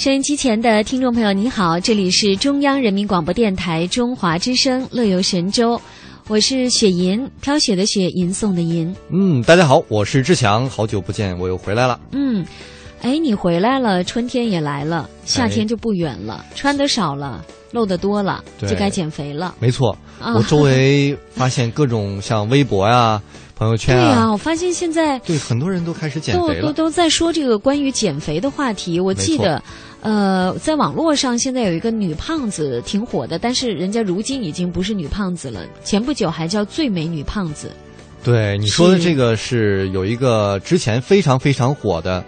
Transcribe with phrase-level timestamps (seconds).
[0.00, 5.76] 收音机前的听众朋友，你好，这里是中央人民广播电台中华之声《乐游神州》，
[6.26, 8.96] 我是雪银，飘雪的雪，吟诵的吟。
[9.10, 12.00] 嗯，大家好，我是志强，好久不见，我又回来了。
[12.12, 12.42] 嗯，
[13.02, 19.54] 哎，你回来了，春天也来了，夏天就不远了，穿的少了，露的多了，就该减肥了。
[19.60, 19.94] 没错，
[20.34, 23.20] 我周围发现各种像微博呀。
[23.60, 28.98] 朋友圈啊，对呀，我发现现在对很多人都开始减肥了，都都在说这个关于减肥的话题。
[28.98, 29.62] 我记得，
[30.02, 37.70] 呃，在网络上现在有一个女胖子挺火的，但是人家如今已经不是女胖子了，前不久还叫最美女胖子。
[38.22, 42.24] 对你说的这个是有一个之前非常非常火的，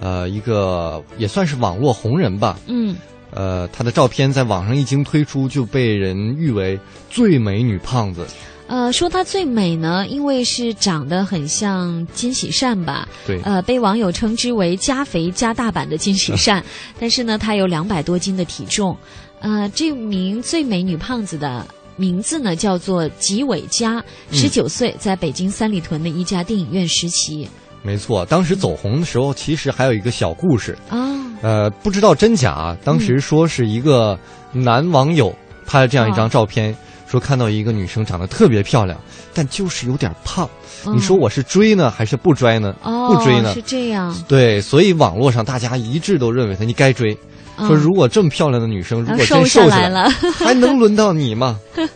[0.00, 2.58] 呃，一个也算是网络红人吧。
[2.66, 2.96] 嗯。
[3.36, 6.78] 呃，她的照片在网上一经推出，就被人誉为
[7.10, 8.26] 最美女胖子。
[8.66, 13.06] 呃，说她最美呢，因为是长得很像金喜善吧？
[13.26, 13.40] 对。
[13.42, 16.64] 呃，被网友称之为加肥加大版的金喜善，
[16.98, 18.96] 但是呢，她有两百多斤的体重。
[19.38, 21.64] 呃，这名最美女胖子的
[21.94, 27.46] 名字呢，叫做吉伟佳，十九岁，在北京三里屯的一家电影院实习。
[27.86, 30.98] 没错，当时走红的时候，其实还有一个小故事啊。
[31.40, 34.18] 呃，不知道真假，当时说是一个
[34.52, 35.32] 男网友
[35.64, 36.76] 拍了这样一张照片。
[37.08, 38.98] 说看到一个女生长得特别漂亮，
[39.32, 40.50] 但就是有点胖。
[40.92, 42.74] 你说我是追呢，还是不追呢？
[42.82, 43.54] 不追呢？
[43.54, 44.12] 是这样。
[44.26, 47.16] 对，所以网络上大家一致都认为她你该追。
[47.58, 51.60] 说如果这么漂亮的女生，如果真瘦下来了，还能轮到你吗？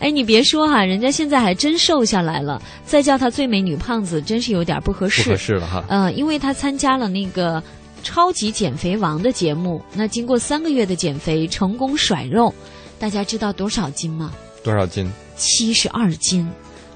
[0.00, 2.60] 哎，你别说哈，人家现在还真瘦下来了。
[2.84, 5.22] 再叫她最美女胖子，真是有点不合适。
[5.22, 5.84] 不合适了哈。
[5.88, 7.62] 嗯，因为她参加了那个
[8.02, 12.52] 超级减肥王的节目，那经过三个月的减肥，成功甩肉。
[12.98, 14.32] 大家知道多少斤吗？
[14.64, 15.10] 多少斤？
[15.36, 16.46] 七十二斤，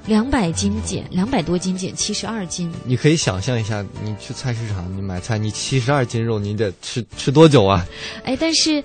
[0.07, 2.71] 两百斤减两百多斤减七十二斤。
[2.85, 7.87] 你可以想象一下，你去菜市场你买菜，你七十二斤肉，你得吃吃多久啊？
[8.25, 8.85] 哎，但是，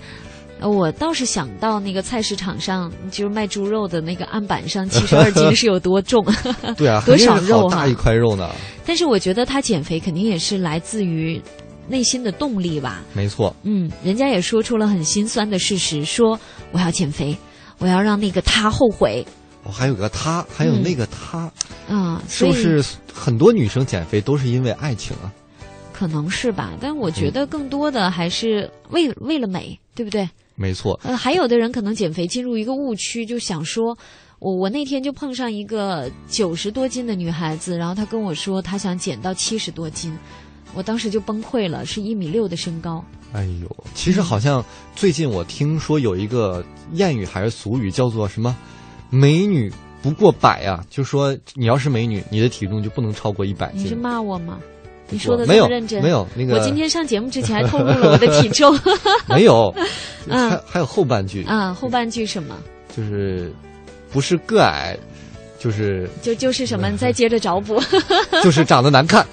[0.62, 6.24] 我倒是想到那个菜市场上，就是卖猪肉的那个案板上，七十二斤是有多重？
[6.76, 8.50] 对啊，多少肉大一块肉呢？
[8.84, 11.40] 但是我觉得他减肥肯定也是来自于。
[11.88, 13.52] 内心的动力吧，没错。
[13.64, 16.38] 嗯，人家也说出了很心酸的事实，说
[16.70, 17.36] 我要减肥，
[17.78, 19.26] 我要让那个他后悔。
[19.64, 21.50] 哦，还有个他，还有那个他，
[21.88, 22.80] 啊，是不是
[23.12, 25.32] 很多女生减肥都是因为爱情啊？
[25.92, 30.28] 可能是吧，但我觉得更多的还是为为了美，对不对？
[30.60, 31.00] 没错。
[31.02, 33.96] 呃，还有的人可能减肥进入一个误区，就想说，
[34.38, 40.14] 我我那天就碰上一个九十多斤的女孩子，然后她跟我说，她想减到七十多斤。
[40.74, 43.02] 我当时就崩溃了，是一米六的身高。
[43.32, 44.62] 哎呦，其实好像
[44.94, 46.62] 最近我听说有一个
[46.94, 48.54] 谚语还是俗语，叫做什么
[49.08, 49.72] “美女
[50.02, 53.84] 不过百”啊，就说你要是美女，你的体重就不能超过一百斤。
[53.84, 54.60] 你是骂我吗？
[55.10, 56.54] 你说的没有认真，没有那个。
[56.54, 58.78] 我今天上节目之前还透露了我的体重。
[59.28, 59.74] 没有，
[60.28, 62.56] 还还有后半句啊，后半句什么？
[62.96, 63.52] 就是
[64.12, 64.96] 不是个矮。
[65.58, 66.88] 就是就就是什么？
[66.88, 67.78] 你再接着找补，
[68.42, 69.26] 就是长得难看。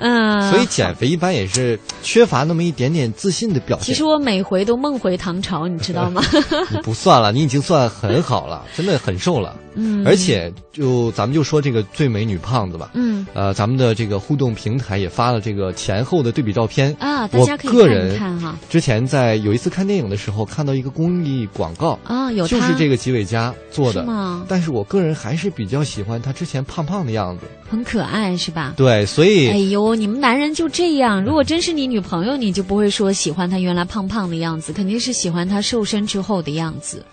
[0.00, 3.86] 嗯，所以减肥一般也是缺乏那么一点点自信的表现。
[3.86, 6.22] 其实我每回都梦回唐朝，你知道吗？
[6.72, 9.54] 你不算了，你已经算很好了，真的很瘦了。
[9.74, 12.90] 嗯，而且就咱们就说这个最美女胖子吧。
[12.94, 18.58] 嗯，呃，咱们的这个互动平台也发了这个前后的对比照片啊，大家可以看看哈。
[18.68, 24.44] 之前在有一次看电影的时候，看到一个公益广告啊，有就是这个吉伟佳做的吗？
[24.48, 28.74] 但是我个人还是比较喜欢他之前胖胖的样子，很可爱是吧？
[28.76, 37.04] 对，所以哎呦，你们男人就这样，如果真是你女朋友，你就不会说喜欢她原来胖胖的样子，肯定是喜欢她瘦身之后的样子，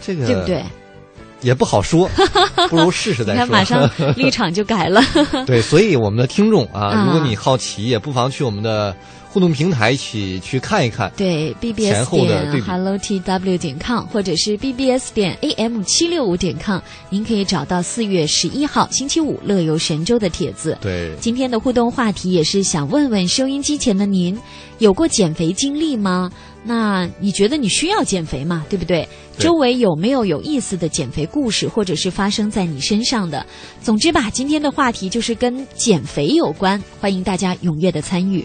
[0.00, 0.64] 这个对不对？
[1.42, 2.06] 也不好说，
[2.68, 3.34] 不如试试再说。
[3.34, 5.02] 你看，马上 立场就改了。
[5.46, 8.94] 对，所以我们的听众啊，如果你好奇，也不妨去我们的
[9.32, 11.10] 互动平台一起去看一看。
[11.16, 16.80] 对，bbs 点 hello tw 点 com，或者是 bbs 点 am 七六五点 com，
[17.10, 20.76] 您可以找到四月十一号星期五乐游神州的帖子。
[20.80, 24.36] 对，今天的互动话题也是想问问收音机前的您，
[24.78, 26.30] 有过减肥经历吗？
[26.64, 28.66] 那你觉得你需要减肥吗？
[28.68, 29.08] 对不对？
[29.36, 33.46] 对周围有没有有意思的减肥故事，或者是发生在你身上的？
[33.80, 38.44] 总之吧，今天的话题就是跟减肥有关，欢迎大家踊跃的参与。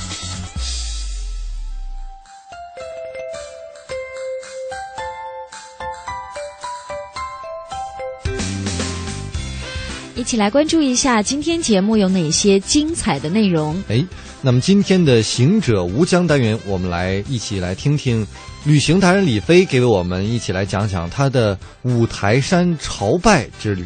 [10.31, 13.75] 起来关注一下今天节目有哪些精彩的内容。
[13.89, 14.01] 哎，
[14.41, 18.25] 那么今天的行者无疆单元，我们来一起来听听
[18.63, 23.85] 旅行达人李飞给我们一起来讲讲他的五台山朝拜之旅。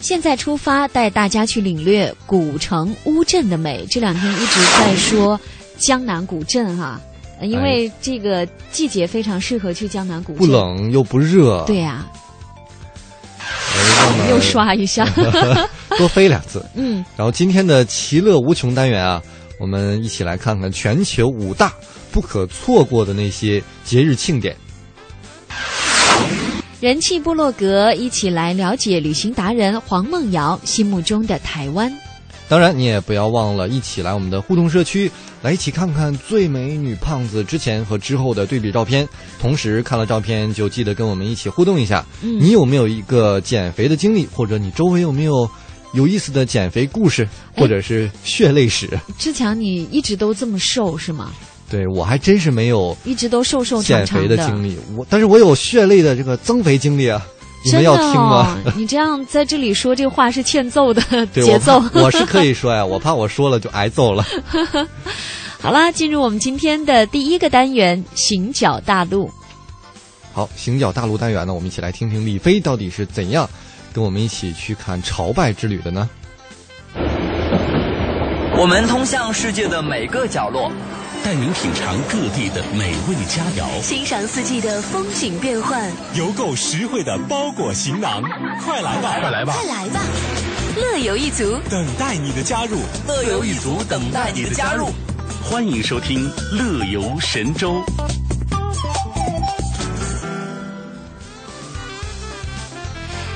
[0.00, 3.86] 现在出发，带大家去领略古城乌镇的美。
[3.88, 5.40] 这两天一直在说
[5.78, 7.00] 江南古镇哈、
[7.40, 10.46] 呃因为这个季节非常适合去江南古镇。
[10.46, 10.52] 不。
[10.52, 12.06] 冷又不热，对呀、
[14.28, 15.04] 又刷一下。
[15.98, 16.64] 多飞两次。
[16.74, 19.22] 嗯，然后今天的其乐无穷单元啊，
[19.58, 21.72] 我们一起来看看全球五大
[22.10, 24.56] 不可错过的那些节日庆典。
[26.80, 31.92] 人气部落格一起来了解旅行达人黄梦瑶心目中的台湾。
[32.50, 35.08] 当然，你也不要忘了一起来我们的互动社区，
[35.40, 39.08] 来一起看看最美女胖子之前和之后的对比照片。
[39.40, 42.04] 同时看了照片就记得跟我们一起互动一下。
[42.22, 45.48] 嗯你有没有一个减肥的经历，或者你周围有没有
[45.94, 47.22] 有意思的减肥故事，
[47.54, 48.98] 哎或者是血泪史？
[49.16, 51.30] 志强，你一直都这么瘦是吗？
[51.70, 54.26] 对我还真是没有一直都瘦瘦长减肥。
[54.26, 57.24] 的经历，我但是我有血泪的这个增肥经历啊。
[57.62, 58.56] 你们真的要听吗？
[58.64, 58.72] 哦？
[58.76, 61.02] 你这样在这里说这话是欠揍的
[61.32, 62.04] 节奏我。
[62.04, 64.24] 我是可以说呀，我怕我说了就挨揍了。
[65.60, 69.30] 好啦，进入我们今天的第一个单元——行脚大陆。
[70.32, 73.48] 好，行脚大陆单元呢，我们一起来听听李飞到底是怎样
[73.92, 76.08] 跟我们一起去看朝拜之旅的呢？
[78.56, 80.70] 我们通向世界的每个角落，
[81.22, 88.22] 带您品尝各地的美味佳肴，欣赏四季的风景变幻，邮购实惠的包裹行囊，
[88.64, 89.52] 快来吧，快来吧！
[89.52, 90.00] 快来吧！
[90.76, 92.78] 乐游一族，等待你的加入。
[93.06, 94.88] 乐游一族等待你的加入。
[95.42, 97.82] 欢迎收听《乐游神州》。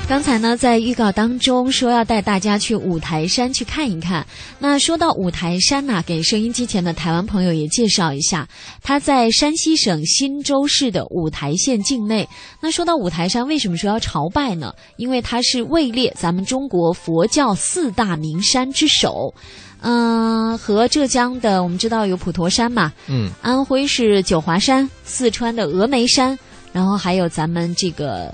[0.07, 4.25] 刚才呢，在预告当中说要带大家去五台山去看一看。
[4.59, 8.47] 那说到五台山呐、给收音机前的台湾朋友也介绍一下，
[8.83, 12.27] 它在山西省忻州市的五台县境内。
[12.61, 14.71] 那说到五台山，为什么说要朝拜呢？
[14.97, 19.33] 因为它是位列咱们中国佛教四大名山之首。
[19.81, 26.37] 嗯、和浙江的我们知道有普陀山嘛，嗯，安徽是九华山，四川的峨眉山，
[26.71, 28.33] 然后还有咱们这个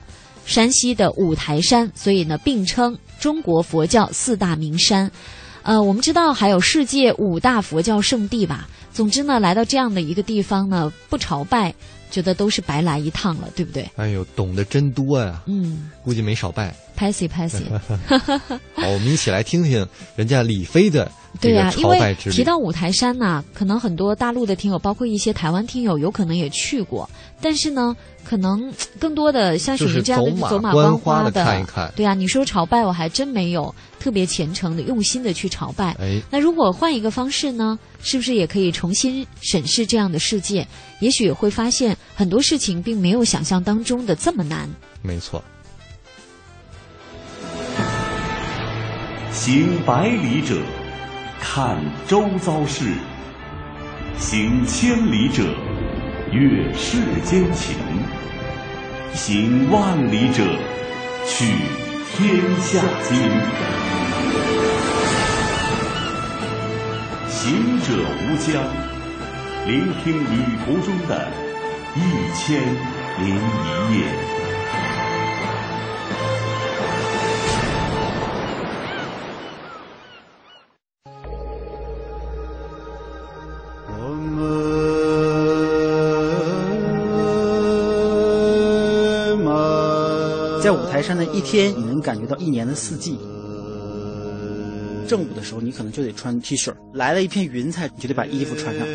[0.51, 5.10] 山西的五台山，所以呢并称中国佛教四大名山。
[5.63, 8.67] 呃，我们知道还有世界五大佛教圣地吧。
[8.91, 11.74] 总之呢，来到这样的一个地方呢，不朝拜，
[12.10, 13.89] 觉得都是白来一趟了，对不对？
[13.96, 16.75] 哎呦，懂得真多呀，嗯，估计没少拜。
[17.01, 17.65] 拍戏拍戏。
[18.77, 19.84] 好，我们一起来听听
[20.15, 22.15] 人家李飞的对呀、因为。
[22.15, 27.10] 提到五台山呐、可能很多大陆的听友，包括一些台湾听友，有可能也去过，
[27.41, 35.96] 但是呢，可能更多的像雪就是莹这样的走马走马观花的看一看对啊，你说朝拜，我还真没有特别虔诚的、用心的去朝拜。
[36.00, 40.67] 哎，那如果换一个方式呢，是不是也可以重新审视这样的世界？
[41.00, 44.70] 也许会发现很多事情并没有想象当中的这么难。
[45.01, 45.43] 没错。
[49.31, 50.57] 行百里者，
[51.39, 52.83] 看周遭事；
[54.17, 55.41] 行千里者，
[56.31, 57.75] 阅世间情。
[59.13, 60.43] 行万里者，
[61.25, 61.45] 取
[62.11, 63.17] 天下经。
[67.29, 68.61] 行者无疆，
[69.65, 71.31] 聆听旅途中的
[71.95, 72.00] 一
[72.35, 72.61] 千
[73.23, 74.40] 零一夜。
[90.62, 93.18] 在五台山的一天，你能感觉到一年的四季。
[95.08, 98.88] 正午的时候，你可能就得穿 T 恤；来了一片云彩，你就得把衣服穿上。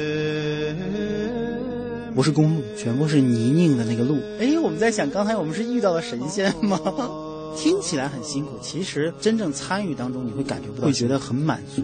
[2.15, 4.17] 不是公路，全部是泥泞的那个路。
[4.41, 6.81] 哎，我们在想，刚才我们是遇到了神仙吗？
[7.59, 11.83] 听起来很辛苦，其实真正参与当中，你会感觉不到，会觉得很满足。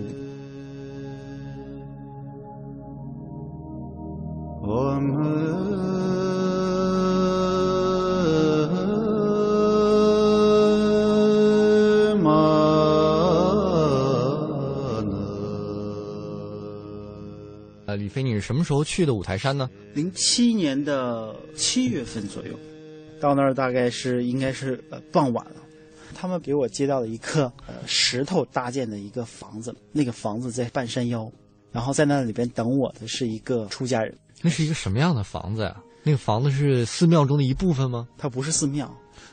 [4.62, 5.41] 我们。
[18.22, 19.68] 飞，你是什么时候去的五台山呢？
[19.94, 22.58] 零七年的七月份左右，
[23.20, 25.56] 到那儿大概是应该是呃傍晚了。
[26.14, 31.30] 他们给我接到了一个呃石头搭建的一个房子，那个房子在半山腰，
[31.72, 34.16] 然后在那里边等我的是一个出家人。
[34.40, 35.82] 那是一个什么样的房子呀？
[36.04, 38.06] 那个房子是寺庙中的一部分吗？
[38.18, 38.92] 它不是寺庙，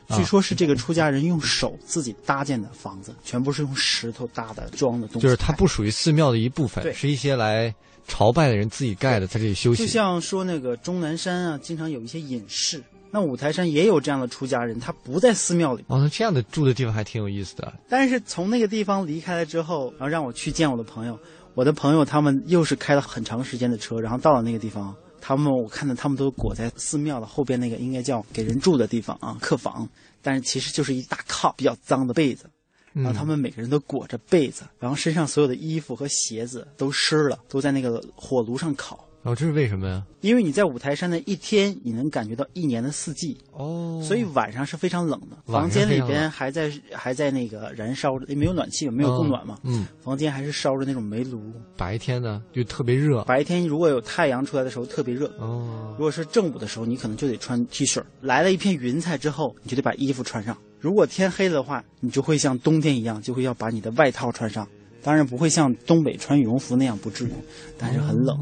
[0.10, 5.22] 据说是这个出家人用手自己搭建的房子，全部是用石头搭的装的东西。
[5.22, 7.74] 就是它不属于寺庙的一部分，是一些来。
[8.08, 9.86] 朝拜的人自己盖的，在这里休息。
[9.86, 12.84] 就像说那个终南山啊，经常有一些隐士。
[13.12, 15.86] 那五台山也有这样的出家人，他不在寺庙里。
[15.86, 17.72] 哦，那这样的住的地方还挺有意思的。
[17.88, 21.20] 但是从那个地方离开了之后，然后让我去见我的朋友。
[21.54, 24.96] 我的朋友他们又是开了很长时间的车，然后到了那个地方，
[25.30, 29.88] 他们我看到他们都裹在寺庙的后边那个应该叫给人住的地方啊，客房。
[30.24, 32.50] 但是其实就是一大炕，比较脏的被子。
[32.94, 39.06] 然后他们每个人都裹着被子，然后身上所有的衣服和鞋子都湿了，都在那个火炉上烤。
[39.30, 40.04] 哦，这是为什么呀？
[40.22, 43.38] 因为你在五台山的一天，你能感觉到一年的四季。
[43.52, 49.60] 哦，所以晚上是非常冷的，房间里边还在还在那个燃烧着，没有暖气，没有供暖嘛。
[49.64, 51.40] 嗯，房间还是烧着那种煤炉。
[51.78, 55.28] 白天呢就特别热，白天如果有太阳出来的时候特别热。
[55.38, 58.02] 哦，如果是正午的时候，你可能就得穿 T 恤。
[58.22, 60.58] 来了一片云彩之后，你就得把衣服穿上。
[60.80, 64.68] 如果天黑了的话，你就会像冬天一样，就会要把你的外套穿上。
[65.02, 67.32] 当然不会像东北穿羽绒服那样不至于，
[67.78, 68.38] 但是很冷。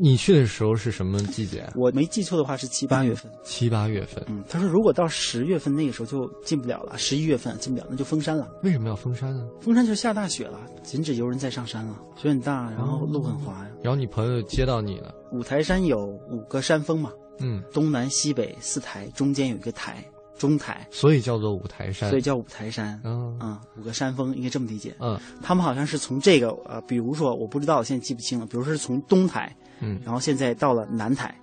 [0.00, 1.68] 你去的时候是什么季节？
[1.74, 3.30] 我没记错的话是七八月份。
[3.42, 4.22] 七八月份。
[4.28, 8.48] 嗯，他说如果到十月份那个时候就进不了了，十一月份进不了，那就封山了。
[8.62, 9.44] 为什么要封山呢？
[9.60, 13.70] 封山就下大雪了，禁止游人再上山了，雪很大，然后路很滑呀。
[13.82, 15.14] 然后你朋友接到你了。
[15.32, 15.98] 五台山有
[16.30, 17.10] 五个山峰嘛？
[17.40, 20.04] 嗯，东南西北四台，中间有一个台。
[20.38, 22.98] 中台，所以叫做五台山，所以叫五台山。
[23.04, 24.94] 嗯嗯，五个山峰应该这么理解。
[25.00, 28.46] 嗯，他们好像是从这个呃，比如说我不知道，现在记不清了。
[28.46, 31.34] 比如说是从东台，嗯，然后现在到了南台，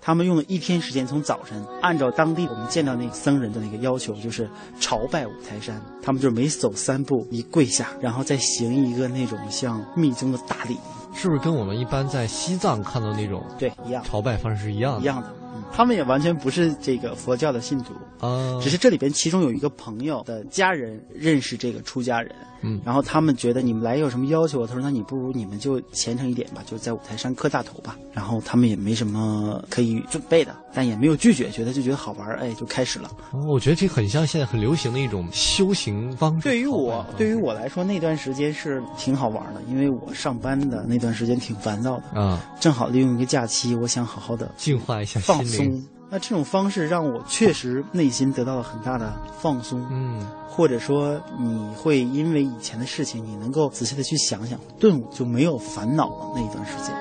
[0.00, 4.48] 他们用了一天时间，从早晨按照当地我们见到那个僧人的那个要求，就是
[4.78, 5.80] 朝拜五台山。
[6.02, 10.76] 他们就是每走三步一跪下，然后再行一个那种像密宗的大礼，
[11.14, 15.00] 是不是跟我们一般在西藏看到那种对一样朝拜方式是一样的？
[15.00, 15.34] 一样的。
[15.76, 22.32] 他们也完全不是这个佛教的信徒啊，只是这里边其中有一个朋友的家人认识这个出家人。
[22.64, 24.66] 嗯，然后他们觉得你们来有什么要求？
[24.66, 33.10] 他说：“那你不如你们就虔诚一点吧，就在五台山磕大头吧。”然后他们也没什么可以准备的，但也没有拒绝，觉得就觉得好玩，哎，就开始了。
[33.32, 36.42] 哦，我觉得这很像现在很流行的一种修行方式。
[36.42, 45.82] 对于我，对于我来说，那段时间是挺好玩的，因为我上班的那段时间挺烦躁的啊，正好利用一个假期，我想好好的净化一下放松。
[46.14, 56.94] 那这种方式让我确实内心得到了很大的放松，嗯，或者说你会因为以前的事情，你能够仔细的去想想，顿悟就没有烦恼了那一段时间。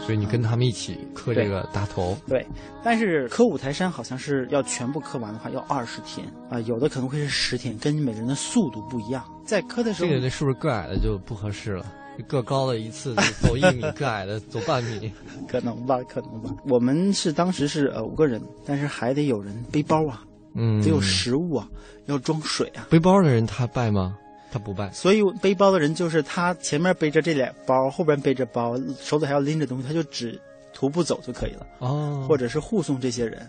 [0.00, 2.46] 所以你跟他们一起磕这个大头，对。
[2.82, 9.22] 但是磕五台山好像是要全部磕完的话要二十天啊，有的可能会是十天，跟每个人的速度不一样。
[9.44, 11.84] 在磕的时候，这个那是不是个矮的就不合适了？
[12.22, 15.12] 个高的一次走一米，个矮的走半米，
[15.48, 16.50] 可能吧，可能吧。
[16.68, 21.68] 我们是当时是呃五个人，但是还得有人背包啊，嗯，得有食物啊，
[22.06, 22.86] 要装水啊。
[22.90, 24.16] 背包的人他拜吗？
[24.52, 24.90] 他不拜。
[24.92, 30.40] 所以背包的人就是他前面背着这俩包，后边背着包，手里还要拎着东西，他就只
[30.72, 31.66] 徒步走就可以了。
[31.80, 33.44] 哦，或者是护送这些人。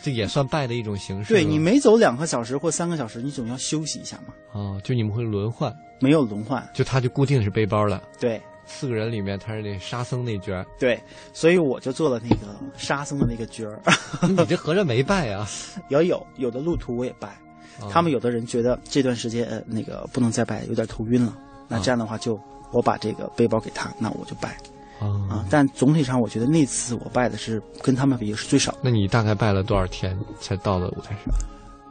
[0.00, 1.34] 这也算拜的一种形式。
[1.34, 4.32] 对你每走两个小时或三个小时，你总要休息一下嘛。
[4.52, 5.74] 哦，就你们会轮换？
[6.00, 8.02] 没有轮换，就他就固定是背包了。
[8.18, 11.00] 对，四个人里面他是那沙僧那角儿，对，
[11.32, 13.80] 所以我就做了那个沙僧的那个角儿。
[14.28, 15.48] 你这合着没拜啊？
[15.88, 17.28] 有有有的路途我也拜，
[17.80, 21.36] 哦他们有的人觉得这段时间呃那个不能再拜，有点头晕了，
[21.66, 22.38] 那这样的话就
[22.70, 24.56] 我把这个背包给他，那我就拜
[25.00, 25.46] 啊啊。
[25.50, 28.78] 但总体上我觉得那次我拜的是跟他们比是最少的。
[28.82, 31.34] 那你大概拜了多少天才到了五台山？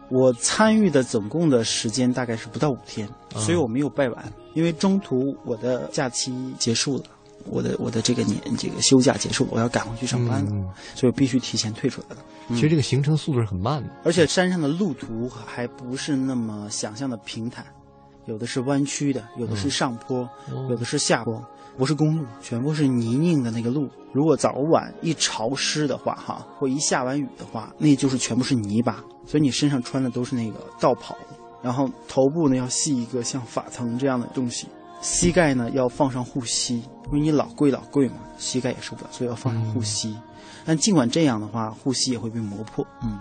[0.09, 7.03] 我参与的总共的时间大概是不到五天，啊所以我没有拜完，因为中途我的假期结束了。
[7.49, 12.17] 我的我的这个年这个休假结束了，我要赶回去上班了，嗯所以我必须提前退出来了。
[12.49, 13.89] 其实这个行程速度是很慢的。
[14.03, 17.65] 而且山上的路途还不是那么想象的平坦，
[18.27, 20.19] 有的是弯曲的，有的是上坡，
[20.51, 21.43] 哦有的是下坡，
[21.77, 23.89] 不是公路，全部是泥泞的那个路。
[24.13, 31.15] 如果早晚一潮湿的话，哈，或一下完雨的话，那就是全部是泥巴，所以你身上穿的都是那个道袍，
[31.61, 34.67] 然后头部呢要系一个像法层这样的东西，
[35.01, 40.17] 膝盖呢要放上护膝，因为你老跪老跪嘛，膝盖也受不了，所以要放上护膝。
[40.65, 43.17] 但尽管这样的话，护膝也会被磨破，嗯。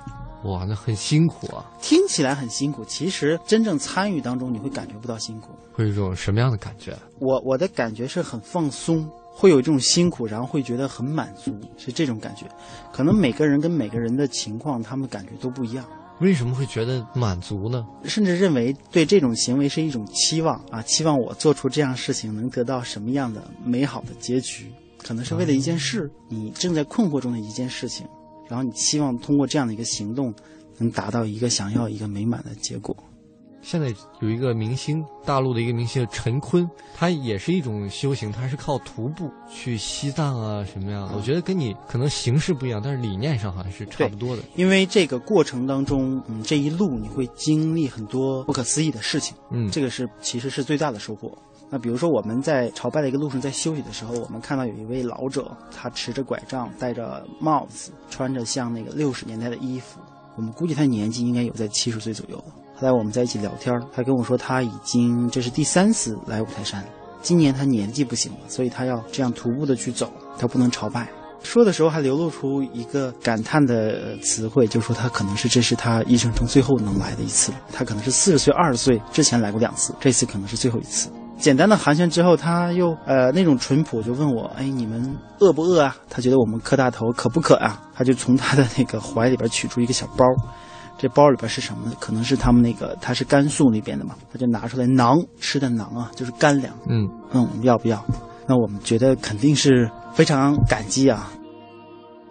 [0.47, 1.65] 哇，那很辛苦啊！
[1.81, 5.51] 听起来很辛苦，其实真正参与当中，你会感觉不到辛苦。
[5.73, 6.97] 会有一种什么样的感觉？
[7.19, 12.47] 我我的感觉是很放松，会有这种辛苦，然后会觉得很满足，是这种感觉。
[12.93, 15.85] 可能每个人跟每个人的情况，他们感觉都不一样，
[16.21, 17.85] 为什么会觉得满足呢？
[18.05, 28.07] 甚至认为对这种行为是一种期望啊，期望我做出这样事情能得到什么样的美好的结局，可能是为了一件事，你正在困惑中的一件事情，
[28.49, 30.35] 然后你希望通过这样的一个行动，
[30.79, 32.97] 能达到一个想要一个美满的结果。
[33.63, 41.11] 现在有一个明星，大陆的一个明星陈坤，他也是一种修行，他是靠徒步去西藏啊什么呀。
[41.13, 44.43] 我觉得跟你可能形式不一样，但是理念上好像是差不多的。
[44.55, 51.37] 因为这个过程当中，嗯，这一路你会经历很多不可思议的事情，嗯，这个是其实是最大的收获。
[51.69, 59.99] 那比如说我们在朝拜的一个路上，在休息的时候，我们看到有一位老者，他持着拐杖，戴着帽子，穿着像那个六十年代的衣服，
[60.37, 62.37] 我们估计他年纪应该有在七十岁左右。
[62.77, 66.85] 后来我们在一起聊天，他跟我说他已经这是第三次来五台山，
[67.21, 71.09] 今年他年纪不行了，所以他要这样徒步的去走，他不能朝拜。
[71.43, 77.53] 说的时候还流露出一个感叹的词汇，就说他可能是这是他一生中最后能来的一次。
[77.73, 81.09] 他可能是四十岁、二十岁之前来过两次，这次可能是最后一次。
[81.39, 87.83] 简单的寒暄之后，他又呃那种淳朴，就问我：“哎，你们饿不饿啊？”他觉得我们磕大头渴不渴啊？
[87.95, 90.25] 他就从他的那个怀里边取出一个小包，
[90.99, 91.93] 这包里边是什么呢？
[92.01, 96.75] 可能是他们那个他是甘肃那边的嘛，他就拿出来馕吃的馕啊，就是干粮。
[96.89, 98.03] 嗯那我们，要不要？
[98.49, 101.31] 那我们觉得肯定是非常感激啊。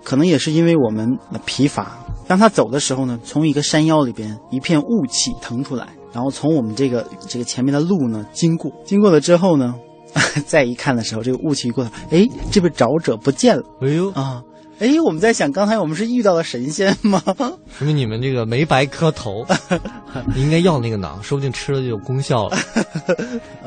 [0.03, 9.75] 可能也是因为我们疲乏，当他走的时候呢，从一个山腰里边一片雾气腾出来，然后从我们这个这个前面的路呢经过，经过了之后呢，
[10.47, 13.63] 再一看的时候，这个雾气一过来，哎，这位找者不见了。
[13.82, 14.41] 哎呦啊！
[14.80, 17.21] 哎，我们在想，刚才我们是遇到了神仙吗？
[17.78, 19.45] 说明你们这个没白磕头，
[20.34, 22.58] 你应该要那个囊，说不定吃了就有功效了。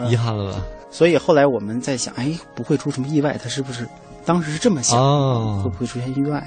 [0.09, 0.63] 遗憾了吧？
[0.91, 3.87] 所以后来我们在想，哎，不会出什么意外，他是不是
[4.25, 4.99] 当时是这么想？
[4.99, 6.47] 哦会不会出现意外？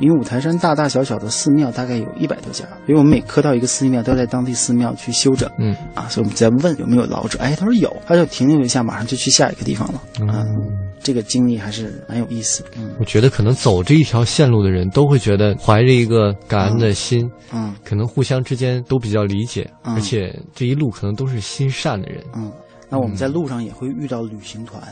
[0.00, 5.50] 因为五台山大大小小的寺庙大概有一百多家，因为我们每磕到一个寺庙，都要在当地寺庙去修整。
[5.58, 10.02] 嗯啊，所以我们在问有没有老者，哎，他说有，他就停留一下，马上就去下一个地方了。
[10.20, 10.46] 嗯，
[11.02, 12.70] 这个经历还是蛮有意思的。
[12.76, 22.50] 嗯我觉得可能走这一条线路的人都会觉得怀着一个感恩的心，嗯，可能互相之间都比较理解，嗯而且这一路可能都是心善的人，嗯，
[22.88, 24.82] 那我们在路上也会遇到旅行团，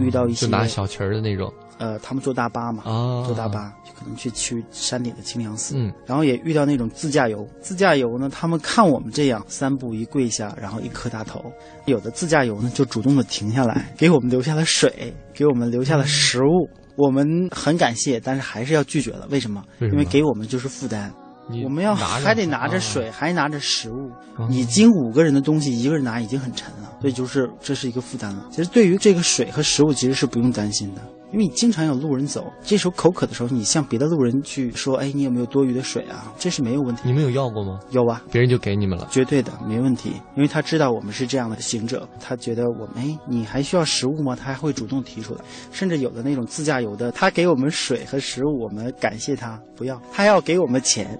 [0.00, 3.24] 遇到一些就拿小旗儿的那种，呃，他们坐大巴嘛，啊。
[3.24, 7.46] 坐大巴就可能去去山顶的清凉寺，嗯，然后也遇到那种自驾游。
[7.60, 11.40] 自驾游呢，他们看我们这样三步一跪下，然后一磕大头，
[11.86, 16.68] 有的自驾游呢就主动的停下来，给我们留下了水，给我们留下了食物。
[16.96, 19.26] 我们很感谢，但是还是要拒绝了。
[19.30, 19.64] 为什么？
[19.80, 19.98] 为什么？
[19.98, 21.12] 因为给我们就是负担。
[21.50, 22.80] 你我们要还得拿着啊。
[22.80, 28.46] 水，还拿着食物，哦已经五个人的东西一个人拿已经很沉了，所以就是这是一个负担了。
[28.50, 31.02] 其实对于这个水和食物，其实是不用担心的，
[31.34, 36.32] 因为你经常有路人走，这时候口渴的时候，你向别的路人去说，哎，你有没有多余的水啊？
[36.38, 37.02] 这是没有问题。
[37.04, 37.78] 你们有要过吗？
[37.90, 39.06] 有啊，别人就给你们了。
[39.10, 44.34] 绝对的没问题，因为他知道我们是这样的行者，他觉得我们哎，你还需要食物吗？
[44.34, 45.40] 他还会主动提出来，
[45.70, 51.18] 甚至有的那种自驾游的，他给我们水和食物，我们感谢他，不要，他要给我们钱。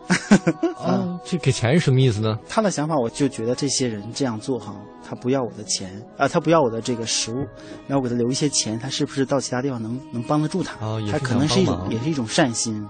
[0.79, 2.39] 啊， 这给钱是什么意思呢？
[2.49, 4.75] 他的想法，我就觉得这些人这样做哈，
[5.07, 7.47] 他不要我的钱啊、他不要我的这个食物，
[7.87, 10.77] 然后给他留一些钱，他是不是到其他地方能能帮得住他？
[11.11, 12.87] 他可能是一种也是一种善心。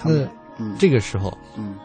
[0.00, 0.28] 他那们
[0.58, 1.76] 嗯这个时候，嗯，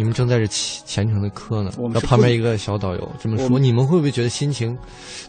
[0.00, 4.74] 你们正在这虔虔诚的磕呢，然后旁边一个小导游这么说，你们会不会觉得心情，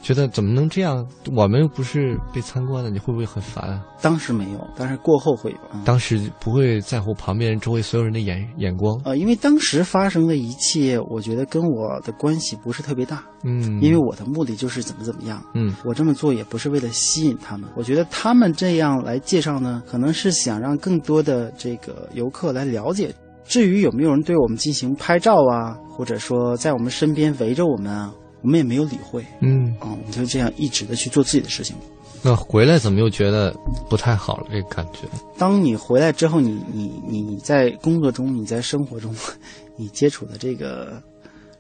[0.02, 1.06] 觉得怎么能这样？
[1.36, 3.84] 我们又不是被参观的，你会不会很烦啊？
[4.02, 5.58] 当时没有，但是过后会有。
[5.74, 15.44] 嗯当时不会在乎旁边周围所有人的眼眼光，呃，因为当时发生的一切，我觉得跟我的关系不是特别大，嗯，因为我的目的就是怎么怎么样。
[15.54, 23.14] 嗯我这么做也不是为了吸引他们，我觉得他们这样来介绍呢，可能是想让更多的这个游客来了解。
[23.52, 28.10] 至于有没有人对我们进行拍照啊，或者说在我们身边围着我们啊，
[28.42, 29.26] 我们也没有理会。
[29.42, 31.76] 嗯，啊、我们就这样一直的去做自己的事情。
[32.24, 33.54] 那回来怎么又觉得
[33.90, 34.48] 不太好了？
[34.50, 35.00] 这个感觉，
[35.38, 39.14] 当你回来之后，你你你在工作中，你在生活中，
[39.76, 41.04] 你接触的这个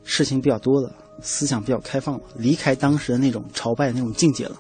[0.06, 4.56] 事情比较多了，思想比较开放了，离开当时的那种朝拜的那种境界了。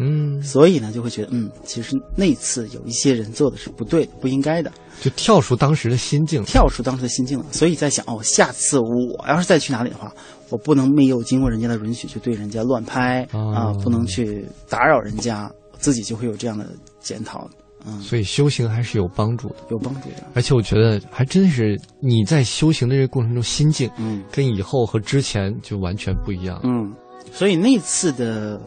[0.00, 7.44] 嗯，所以呢，就会觉得，嗯，其实那次有一些人做的是不对的，不应该的，就跳出当时的心境，跳出当时的心境了。
[7.52, 10.12] 所以在想，哦，下次我要是再去哪里的话，
[10.48, 16.66] 我不能没有经过人家的允许就对人家乱拍啊、哦不能去打扰人家，自己就会有这样的
[16.98, 17.48] 检讨，
[17.86, 19.56] 嗯，所以修行还是有帮助的。
[19.70, 20.16] 有帮助的。
[20.34, 26.58] 而且我觉得还真是你在修行的这个过程中，心境嗯跟以后和之前就完全不一样。
[26.64, 26.92] 嗯，
[27.32, 28.60] 所以那次的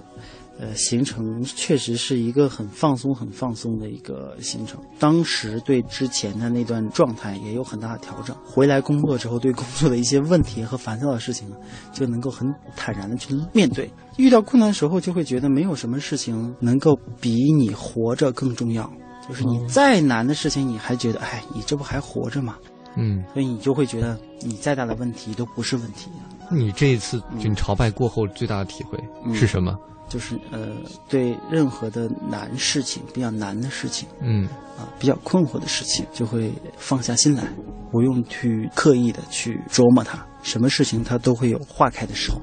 [0.60, 4.80] 呃行程确实是一个很放松、很放松的一个行程。
[5.00, 8.36] 当时对之前的那段状态也有很大的调整。
[8.46, 11.52] 回来工作之后，对工作的一些问题和烦躁的事情，
[11.92, 13.92] 就能够很坦然的去面对。
[14.18, 18.90] 遇到困难的时候，就会觉得没有什么事情能够比你活着更重要。
[19.28, 22.58] 就是你再难的事情，你还觉得，哎，你这不还活着吗？
[22.96, 26.12] 嗯，所以你就会觉得，你再大的问题都不是问题。
[26.52, 29.76] 你这一次就你朝拜过后最大的体会嗯是什么？
[30.10, 30.70] 就是呃，
[31.10, 37.44] 对任何的难事情、比较难的事情嗯啊、比较困惑的事情，就会放下心来，
[37.92, 40.18] 不用去刻意的去琢磨它。
[40.42, 42.42] 什么事情它都会有化开的时候。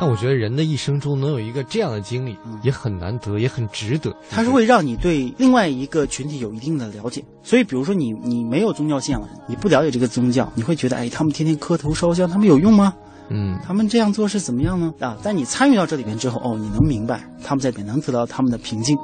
[0.00, 4.14] 那我觉得人的一生中能有一个这样的经历，也很难得，也很值得。
[4.30, 7.24] 它是会让你对另外一个群体有一定的了解。
[7.42, 12.94] 所以，比如说你你没有宗教信仰的人，你不了解这个宗教，你会觉得，哎，他们天天磕头烧香，他们有用吗？
[13.30, 14.92] 嗯，他们这样做是怎么样呢？
[15.00, 18.96] 啊，但你参与到这里边之后，哦，你能明白他们在里面能得到他们的平静。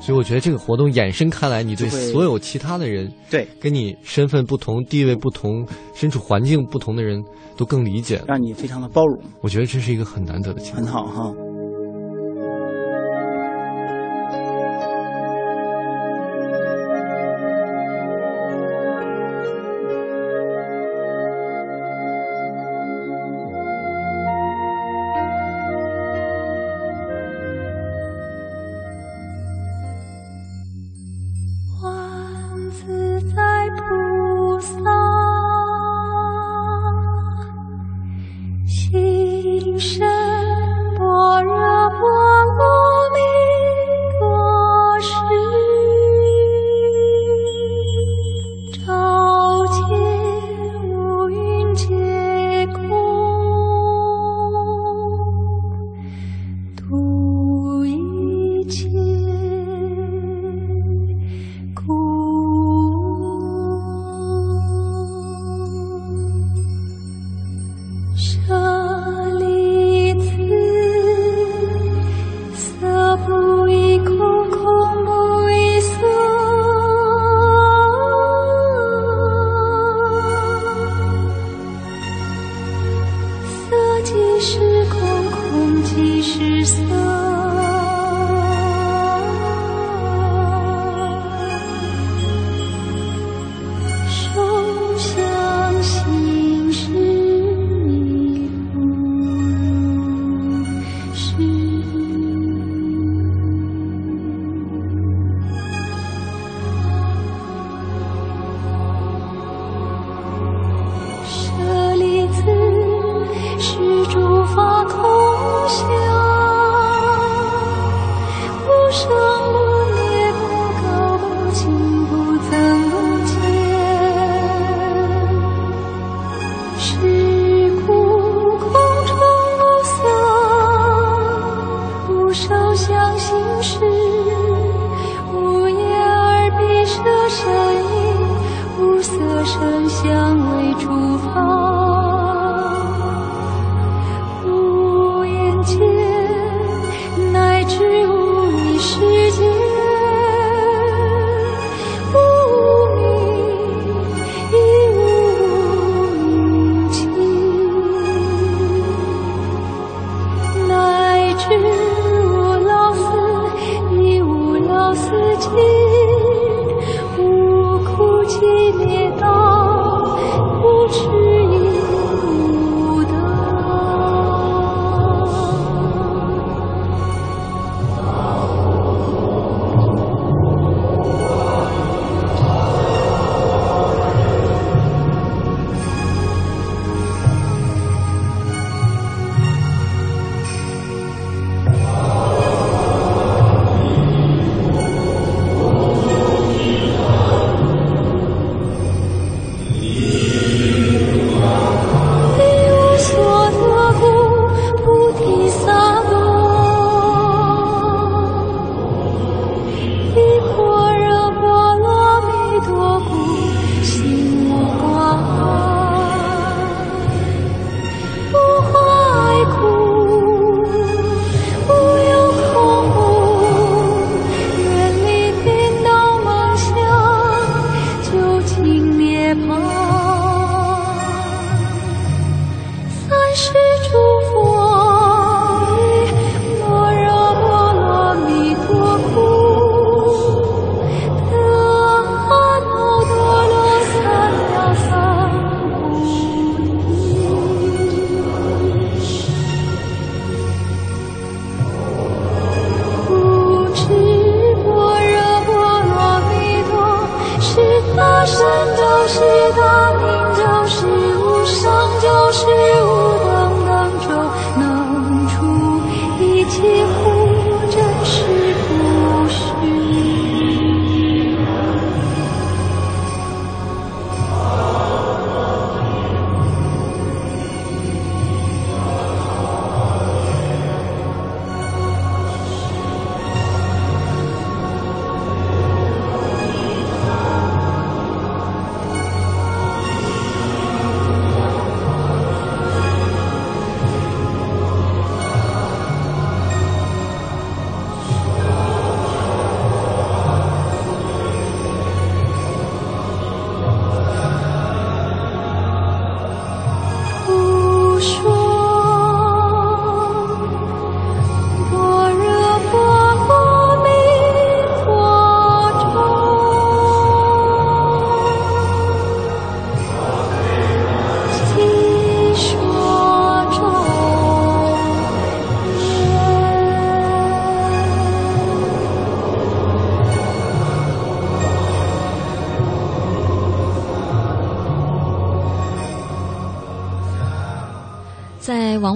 [0.00, 7.22] 所以我觉得这个活动衍生开来，你对所有其他的人，对，跟你身份不同、地位不同、身处环境不同的人
[7.56, 8.22] 都更理解。
[8.28, 10.84] 让你非常的包容，我觉得这是一个很难得的情况。
[10.84, 11.32] 很好哈。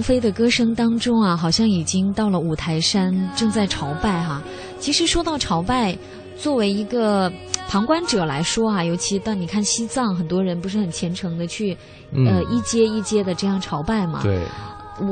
[0.09, 4.41] 在王菲的歌声当中啊，好像已经到了五台山，正在朝拜哈、
[4.79, 5.95] 其实说到朝拜，
[6.35, 7.31] 作为一个
[7.67, 11.77] 旁观者来说啊，尤其到你看西藏，很多人不是很虔诚的去，
[12.11, 14.21] 嗯呃，一阶一阶的这样朝拜嘛。
[14.23, 14.41] 对，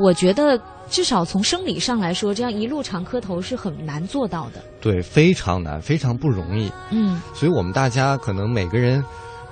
[0.02, 4.60] 我觉得至少从生理上来说，这样一路长磕头是很难做到的。
[4.80, 6.68] 对，非常难，非常不容易。
[6.90, 9.04] 嗯，所以我们大家可能每个人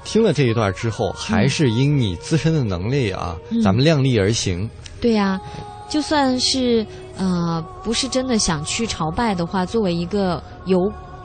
[0.03, 4.69] 听了这一段之后，还是因你自身的能力啊，嗯咱们量力而行。
[5.01, 5.41] 对呀、
[5.89, 10.79] 就算是呃不是真的想去朝拜的话，作为一个游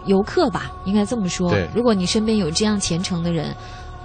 [0.06, 1.68] 游客吧，应该这么说对。
[1.76, 3.56] 如果你身边有这样虔诚的人，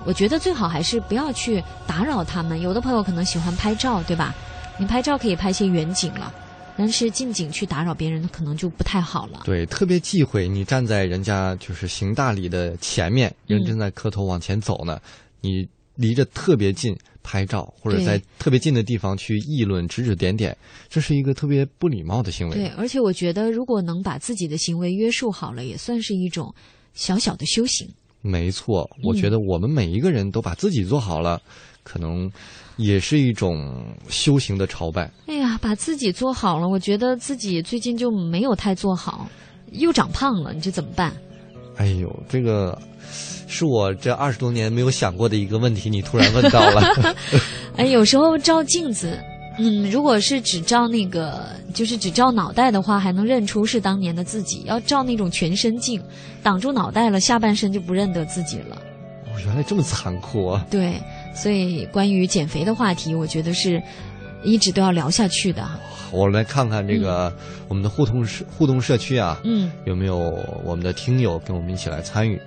[0.05, 2.61] 我觉得最好还是不要去打扰他们。
[2.61, 4.35] 有的朋友可能喜欢拍照，对吧？
[4.79, 6.33] 你拍照可以拍些远景了，
[6.77, 9.41] 但是近景去打扰别人，可能就不太好了。
[9.45, 14.99] 对，特别忌讳你站在人家就是行大礼的前面，人正在磕头往前走呢，
[15.41, 15.67] 你
[15.97, 20.57] 离着特别近拍照，或者在特别近的地方去议论、指指点点，
[20.89, 22.55] 这是一个特别不礼貌的行为。
[22.55, 26.55] 对，而且我觉得，如果能把自己的行为约束好了，也算是一种
[26.95, 27.89] 小小的修行。
[28.23, 31.41] 没错，我嗯觉得我们每一个人都把自己做好了，
[31.83, 32.31] 可能
[32.77, 35.11] 也是一种修行的朝拜。
[35.27, 39.29] 哎呀，把自己做好了，我觉得自己最近就没有太做好，
[39.73, 41.15] 又长胖了，你这怎么办？
[41.77, 42.77] 哎呦，这个
[43.47, 47.15] 是我这二十多年没有想过的一个问题，你突然问到了。
[47.77, 49.19] 哎，有时候照镜子，
[49.59, 56.03] 嗯，如果是只照那个，就是只照脑袋的话，还能认出是当年的自己；要照那种全身镜，
[56.43, 58.77] 挡住脑袋了，下半身就不认得自己了。
[58.77, 60.67] 哦原来这么残酷啊！
[60.71, 60.95] 对，
[61.35, 63.81] 所以关于减肥的话题，我觉得是
[64.47, 65.63] 一直都要聊下去的。
[66.13, 67.33] 我来看看这个、
[67.69, 70.17] 我们的互动社互动社区啊，嗯，有没有
[70.65, 72.41] 我们的听友跟我们一起来参与？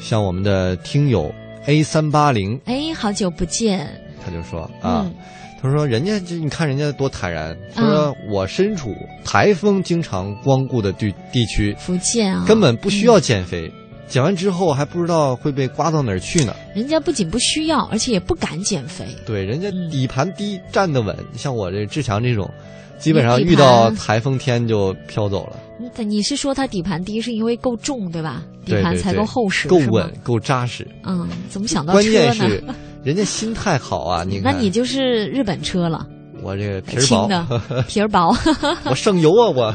[0.00, 1.34] 像我们的听友
[1.66, 3.88] A 三八零，哎，好久不见。
[4.24, 5.14] 他就说啊，嗯
[5.60, 13.68] 他说人家这你看人家多坦然，他说我身处台风经常光顾的地地区，福建啊，根本不需要减肥，
[14.08, 16.54] 减完之后还不知道会被刮到哪儿去呢。
[16.74, 19.06] 人家不仅不需要，而且也不敢减肥。
[19.26, 22.50] 对，人家嗯底盘低，站得稳，像我这志强这种，
[22.98, 25.56] 基本上遇到台风天就飘走了。
[25.78, 28.42] 你你是说它底盘低是因为够重对吧？
[28.64, 30.86] 底盘才够厚实，够稳，够扎实。
[31.04, 32.74] 嗯，怎么想到关键是呢？
[33.04, 34.24] 人家心态好啊！
[34.28, 36.06] 你，那你就是日本车了，
[36.42, 38.36] 我这个皮儿薄，的皮儿薄。
[38.90, 39.48] 我省油啊！
[39.54, 39.74] 我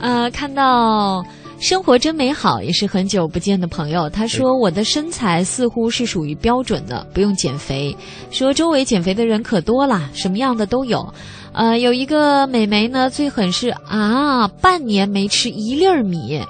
[0.00, 1.24] 呃，看到
[1.60, 4.08] 生活真美好，也是很久不见的朋友。
[4.08, 7.94] 他说我的身材似乎是属于标准的，不用减肥。
[8.30, 11.06] 说周围减肥的人可多啦，什么样的都有。
[11.52, 16.42] 呃，有一个美眉呢，最狠是啊，半年没吃一粒儿米，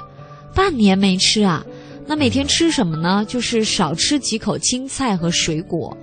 [0.54, 1.66] 半年没吃啊。
[2.06, 3.24] 那每天吃什么呢？
[3.26, 5.96] 就是少吃几口青菜和水果。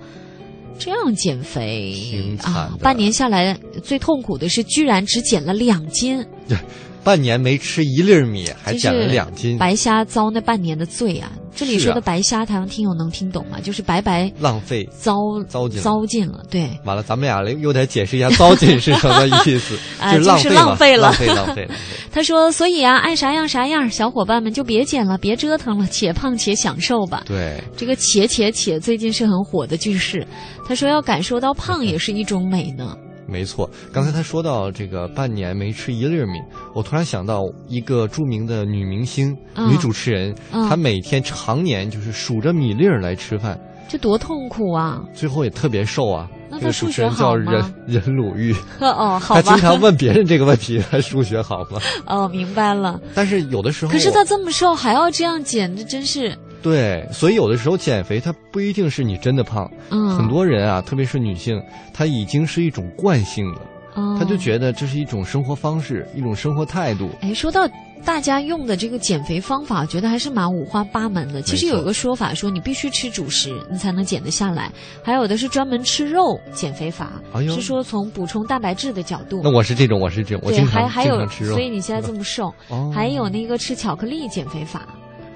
[0.78, 6.22] 这样减肥啊，半年下来最痛苦的是，居然只减了两斤。
[7.08, 11.32] 半年没吃一粒米，还减了两斤，白瞎遭那半年的罪啊！
[11.56, 13.58] 这里说的白瞎，台湾听友能听懂吗？
[13.62, 14.86] 就是白白浪费。
[14.92, 15.14] 糟
[15.48, 16.68] 糟践了糟践了，对。
[16.84, 21.68] 完了，咱们俩又得解释一下“糟践”是什么意思， 啊就是浪费了浪费了浪费，浪费，浪费。
[22.12, 30.26] 他说：“所以啊，爱啥样啥样，小伙伴们就别减了，别折腾了，且胖且享受吧。”对，这个“且且且”最近是很火的句式。
[30.66, 32.94] 他说：“要感受到胖也是一种美呢。”
[33.28, 36.40] 没错，刚才他说到这个半年没吃一粒米，
[36.74, 45.02] 我突然想到一个著名的女明星、嗯女主持人，嗯她每天常年就是数着米粒儿来吃饭，这多痛苦啊！
[45.14, 46.28] 最后也特别瘦啊。
[46.50, 49.52] 那这个主持她数学人叫好吗任 任鲁豫，哦，好他吧。
[49.52, 51.78] 经常问别人这个问题：他数学好吗？
[52.06, 52.98] 哦，明白了。
[53.14, 61.62] 但是有的时候，可是他这么瘦还要这样减，这真是对，所以有的时候减肥它不一定是你真的胖，嗯很多人啊，特别是女性，
[61.94, 63.60] 她已经是一种惯性了，
[63.94, 67.10] 哦她就觉得这是一种生活方式，一种生活态度。
[67.20, 67.68] 哎，说到
[68.04, 71.42] 大家用的这个减肥方法，觉得还是蛮五花八门的。
[71.42, 74.70] 其实有一个说法说，你必须吃主食，你才能减得下来；
[75.02, 79.40] 还有的是专门吃肉减肥法，哎呦是说从补充蛋白质的角度。
[79.44, 81.26] 那我是这种，我是这种，我对，经常还还有。
[81.28, 84.86] 所以你现在这么瘦，哦还有那个吃巧克力减肥法。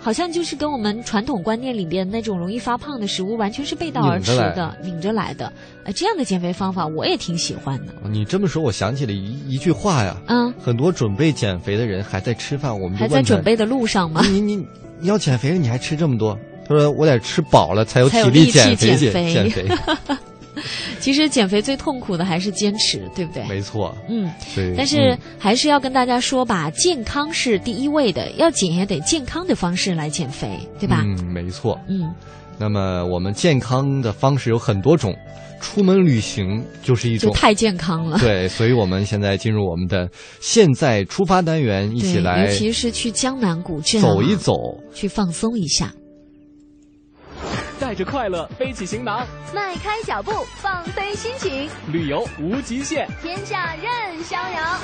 [0.02, 5.52] 好像就是跟我们传统观念里边那种容易发胖的食物完全是背道而驰的，拧着来的。
[5.84, 7.92] 呃，这样的减肥方法我也挺喜欢的。
[8.10, 14.22] 你这么说，我想起了一一句话呀，嗯，很多准备减肥的人还在吃饭，我们就还在准备的路上吗？
[14.28, 14.56] 你你
[14.98, 16.36] 你要减肥了，你还吃这么多？
[16.66, 19.68] 他说我得吃饱了才有体力减肥减减肥减肥。
[21.00, 23.44] 其实减肥最痛苦的还是坚持，对不对？
[23.48, 24.74] 没错，嗯，对。
[24.76, 31.02] 但是嗯还是要跟大家说吧，健康是第一位的，要减也得健康的方式来减肥，对吧？
[31.04, 31.78] 嗯，没错。
[31.88, 32.12] 嗯，
[32.58, 35.14] 那么我们健康的方式有很多种，
[35.60, 37.32] 出门旅行就是一种。
[37.32, 38.18] 太健康了。
[38.18, 40.08] 对，所以我们现在进入我们的
[40.40, 44.52] 现在出发单元，一起，来尤其是去江南古镇、啊、走一走。
[44.94, 45.92] 去放松一下。
[47.78, 54.78] 带着快乐背起行囊，迈开脚步放飞心情，旅游无极限，天下任逍遥。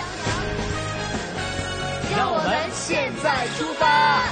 [2.16, 4.22] 让我们现在出发。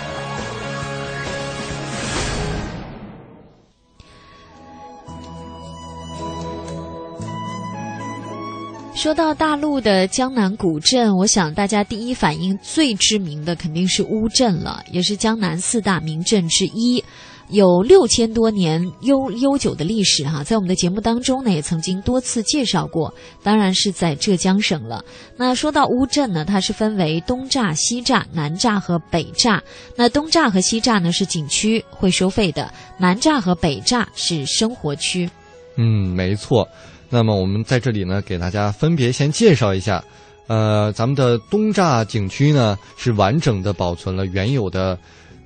[8.94, 17.04] 说到大陆的江南古镇，我想大家第一反应最知名的肯定是乌镇了，也是江南四大名镇之一，
[17.50, 25.04] 有六千多年悠悠久的历史哈、在我们的节目当中呢，也曾经多次介绍过，当然是在浙江省了。
[25.36, 29.60] 那说到乌镇呢，它是分为东栅、西栅、南栅和北栅。
[29.96, 32.66] 那东栅和西栅呢是景区，会收费的；
[32.98, 35.30] 南栅和北栅是生活区。
[35.76, 36.66] 嗯，没错。
[37.08, 40.02] 那么我们在这里呢，给大家分别先介绍一下。
[40.48, 44.96] 呃，咱们的东栅景区呢，是完整的保存了原有的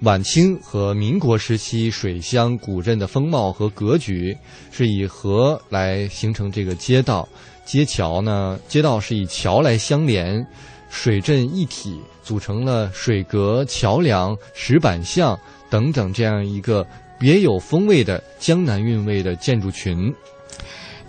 [0.02, 4.34] 晚清和民国时期水乡古镇的风貌和格局，
[4.70, 7.28] 是以河来形成这个街道，
[7.66, 10.42] 街桥呢，街道是以桥来相连，
[10.88, 16.86] 水镇一体，组成了水阁、桥梁、石板巷等等这样一个
[17.18, 20.10] 别有风味的江南韵味的建筑群。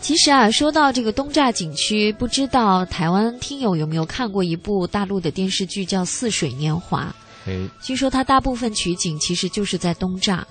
[0.01, 7.03] 其实啊，说到这个东栅景区，不知道台湾听友有没有看过一部大陆的电视剧叫《似水年华》？
[7.47, 10.41] 哎，据说它大部分取景其实就是在东栅。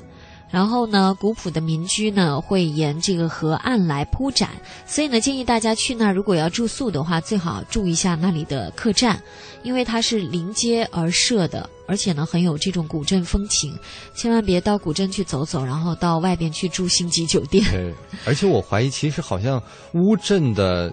[0.51, 4.51] 然后呢，古朴的民居呢会沿这个河岸来铺展，
[4.85, 9.23] 所以呢，建议大家去那儿如果要住宿的话，最好住一下那里的客栈，
[9.63, 13.79] 因为它是临街而设的，而且呢很有这种古镇风情。
[14.13, 17.65] 千万别到古镇去走走，然后到外边去住星级酒店。
[17.71, 17.95] 对，
[18.27, 19.63] 而且我怀疑，其实好像
[19.95, 20.93] 乌镇的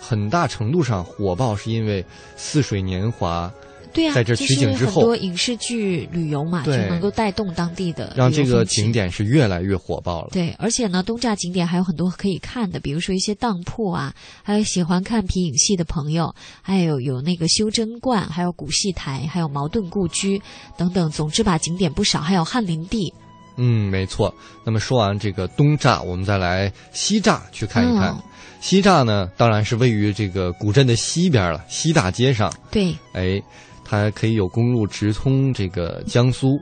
[0.00, 2.02] 很大程度上火爆，是因为
[2.36, 3.46] 《似水年华》
[3.92, 10.28] 对呀、在这取景之后很后，多影视剧旅游嘛，就能够带动当地的让这个景点是越来越火爆了。
[10.32, 20.40] 对，而且呢，东栅景点还有很多可以看的，比如说一些当铺啊，还有喜欢看皮影戏的朋友，还有有那个修真观，还有古戏台，还有茅盾故居
[20.76, 21.10] 等等。
[21.10, 23.12] 总之吧，景点不少，还有翰林地。
[23.56, 24.32] 嗯，没错。
[24.64, 28.10] 那么说完这个东栅，我们再来西栅去看一看。
[28.10, 28.22] 嗯
[28.62, 32.52] 西栅呢，当然是位于这个古镇的西边了，西大街上。
[32.70, 33.42] 对，哎，
[33.90, 36.60] 它可以有公路直通这个江苏。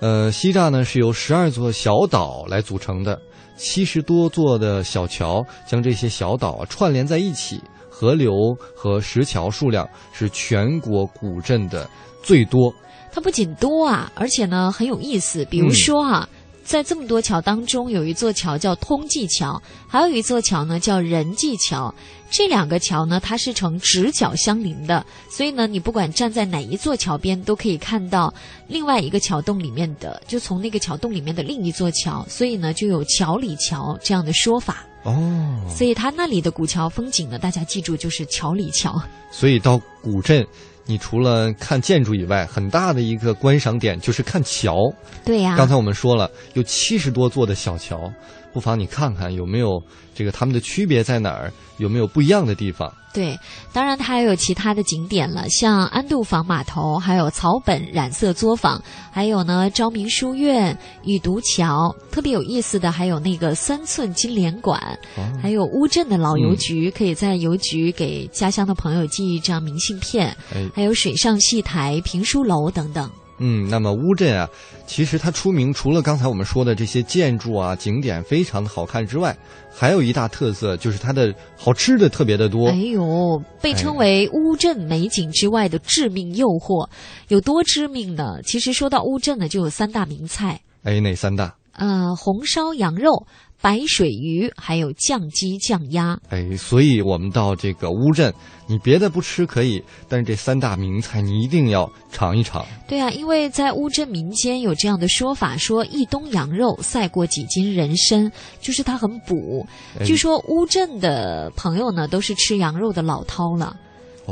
[0.00, 3.18] 呃，西栅呢是由十二座小岛来组成的，
[3.56, 7.58] 七十多座的小桥将这些小岛啊串联在一起，
[7.88, 8.32] 河流
[8.76, 11.88] 和石桥数量是全国古镇的
[12.22, 12.70] 最多。
[13.10, 15.42] 它不仅多啊，而且呢很有意思。
[15.46, 16.28] 比如说啊，
[16.62, 21.94] 在这么多桥当中，有一座桥叫通济桥，还有一座桥呢叫仁济桥。
[22.30, 28.32] 这两个桥呢，它是呈直角相邻的，所以呢，你不管站在哪一座桥边，都可以看到
[28.68, 34.86] 另外一个桥洞里面的，就从那个桥洞里面的另一座桥，所以呢，就有桥里桥这样的说法。
[35.02, 39.00] 哦，所以它那里的古桥风景呢，大家记住就是桥里桥。
[39.32, 40.46] 所以到古镇，
[40.84, 44.92] 你除了看建筑以外，很大的一个观赏点就是看桥。
[45.24, 48.12] 对呀、刚才我们说了，有七十多座的小桥，
[48.52, 49.82] 不妨你看看有没有
[50.14, 52.92] 这个它们的区别在哪儿，有没有不一样的地方。
[53.12, 53.36] 对，
[53.72, 58.80] 当然它还有其他的景点了，像安度坊码头，还有草本染色作坊，
[59.10, 64.80] 还有呢昭明书院、雨独桥，特别有意思的还有那个三寸金莲馆，
[65.16, 73.10] 哦、还有乌镇的老邮局，嗯、可以在邮局给家乡的朋友寄一张明信片，哎、还有水上戏台、评书楼等等。
[73.40, 74.48] 嗯，那么乌镇啊，
[74.86, 79.36] 其实它出名除了刚才我们说的这些建筑啊、景点非常的好看之外，
[79.74, 82.68] 还有一大特色就是它的好吃的特别的多。
[82.68, 86.86] 哎呦，被称为乌镇美景之外的致命诱惑，
[87.28, 88.40] 有多致命呢？
[88.44, 90.60] 其实说到乌镇呢，就有三大名菜。
[90.82, 91.54] 哎，哪三大？
[91.72, 93.26] 呃，红烧羊肉。
[93.60, 96.18] 白水鱼，还有酱鸡、酱鸭。
[96.30, 98.32] 哎，所以我们到这个乌镇，
[98.66, 102.64] 你别的不吃可以，但是这三大名菜你一定要尝一尝。
[102.88, 108.30] 对啊，因为在乌镇民间有这样的说法，说一冬羊肉赛过几斤人参，
[108.60, 109.66] 就是它很补。
[109.98, 113.76] 哎、据说乌镇的朋友呢，都是吃羊肉的老饕了。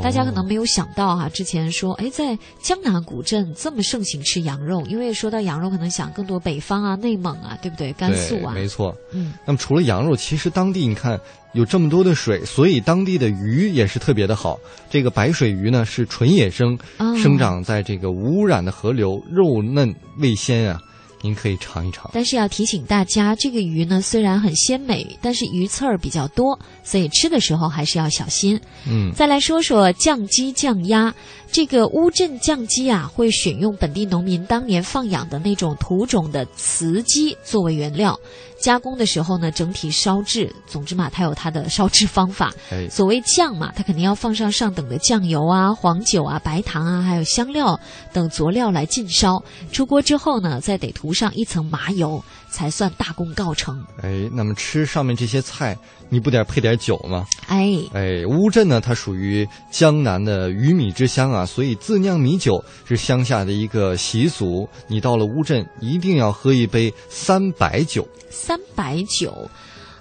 [0.03, 7.93] 大家可能没有想到哈、啊，之前说，哎，在江南古镇这么盛行吃羊肉，因为说到羊肉，可能想更多北方啊、内蒙啊，对不对？
[7.93, 8.95] 甘肃啊，没错。
[9.11, 11.19] 嗯，那么除了羊肉，其实当地你看
[11.53, 14.59] 有这么多的水，所以当地的鱼也是特别的好。
[14.89, 20.79] 这个白水鱼呢是纯野生，哦、生长在这个无污染的河流，肉嫩味鲜啊。
[21.21, 28.59] 您可以尝一尝，但是要提醒大家，这个鱼呢虽然很鲜美，但是鱼刺儿比较多，所以吃的时候还是要小心。
[28.87, 31.13] 嗯，再来说说酱鸡、酱鸭。
[31.51, 38.17] 这个乌镇酱鸡啊，会选用本地农民当年放养的那种土种的雌鸡作为原料，
[38.59, 40.53] 加工的时候呢，整体烧制。
[40.67, 42.53] 总之嘛，它有它的烧制方法。
[42.71, 47.79] 哎，所谓酱嘛，它肯定要放上上等的酱油啊、黄酒啊、白糖啊，还有香料
[48.11, 49.41] 等佐料来浸烧。
[49.71, 53.83] 出锅之后呢，再得涂上一层麻油，才算大功告成。
[54.01, 55.77] 哎，那么吃上面这些菜，
[56.09, 57.25] 你不得配点酒吗？
[57.47, 64.67] 哎哎，乌镇呢，它属于江南的鱼米之乡啊，所以自酿米酒是乡下的一个习俗。
[64.87, 68.07] 你到了乌镇，一定要喝一杯三白酒。
[68.49, 69.47] 三白酒，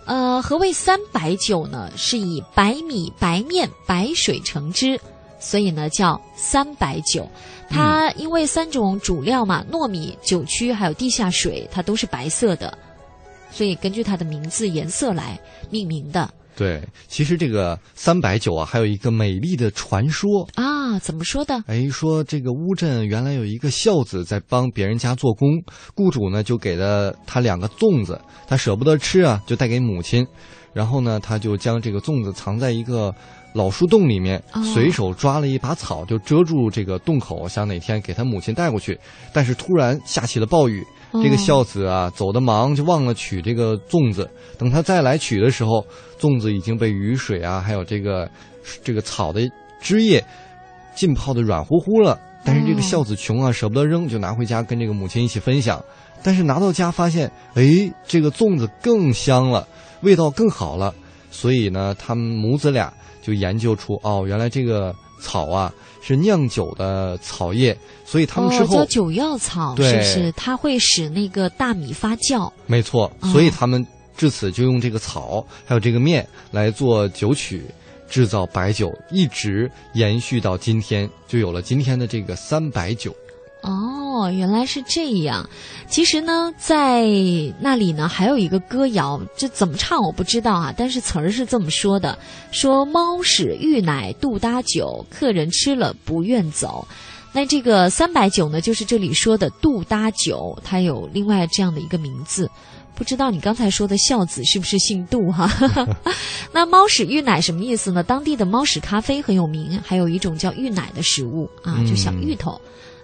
[0.07, 1.91] 呃，何谓三白酒呢？
[1.99, 4.99] 是以白米、白面、白水成汁，
[5.39, 7.29] 所以呢叫三白酒。
[7.69, 12.79] 它因为三种主料嘛，糯米、酒曲还有地下水，它都是白色的，
[13.51, 15.39] 所以根据它的名字颜色来
[15.69, 16.31] 命名的。
[16.59, 21.63] 对，其实这个三白酒啊，还有一个美丽的传说啊，怎么说的？
[21.69, 25.49] 哎，说这个乌镇原来有一个孝子在帮别人家做工，
[25.95, 30.27] 雇主呢就给了他两个粽子，他舍不得吃啊，就带给母亲，
[30.73, 33.15] 然后呢，他就将这个粽子藏在一个
[33.53, 38.99] 老树洞里面，哦、随手抓了一把草就遮住这个洞口，想哪天给他母亲带过去，
[39.33, 40.85] 但是突然下起了暴雨。
[41.13, 44.29] 这个孝子啊，走得忙就忘了取这个粽子。
[44.59, 45.85] 等他再来取的时候，
[46.19, 48.31] 粽子已经被雨水啊，还有这个
[48.83, 49.41] 这个草的
[49.81, 50.25] 汁液
[50.95, 52.19] 浸泡的软乎乎了。
[52.45, 55.83] 但是这个孝子穷啊，舍不得扔，就拿回家跟这个母亲一起分享。
[56.23, 59.67] 但是拿到家发现，哎，这个粽子更香了，
[60.03, 60.95] 味道更好了。
[61.31, 62.93] 所以呢，他们母子俩
[63.23, 67.77] 就研究出，哦，原来这个草啊是酿酒的草叶。
[68.05, 70.33] 所以他们之后、哦、叫酒药草，是不是？
[70.33, 72.51] 它会使那个大米发酵。
[72.67, 77.63] 没错，所以他们至此就用这个草还有这个面来做酒曲，
[78.09, 83.15] 制造白酒，一直延续到今天，就有了今天的这个三白酒。
[83.63, 85.49] 哦，原来是这样。
[85.89, 87.05] 其实呢，在
[87.61, 92.19] 那里呢还有一个歌谣，这怎么唱我不知道啊，但是词儿是这么说的：
[92.53, 96.87] 说猫屎玉奶杜搭酒，客人吃了不愿走。
[97.33, 102.51] 那这个三百酒呢，就是这里说的杜搭酒，它有另外这样的一个名字。
[102.95, 105.49] 不知道你刚才说的孝子是不是姓杜哈？
[106.53, 108.03] 那猫屎玉奶什么意思呢？
[108.03, 112.61] 当地的猫屎咖啡很有名，还有一种叫玉奶的食物啊，就小芋头，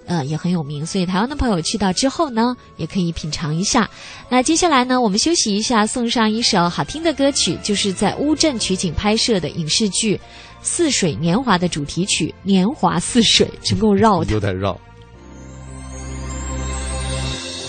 [0.07, 0.85] 呃，也很有名。
[0.85, 3.89] 所以台湾的朋友去到之后呢，也可以品尝一下。
[4.29, 10.17] 那接下来呢，我们休息一下，送上一首好听的歌曲，就是在乌镇取景拍摄的影视剧。
[10.67, 14.81] 《似水年华》的主题曲《年华似水》真够绕的，有点绕。